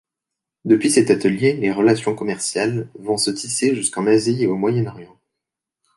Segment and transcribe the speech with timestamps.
[0.65, 5.15] Depuis cet atelier, les relations commerciales vont se tisser jusqu'en Asie et au Moyen-Orient.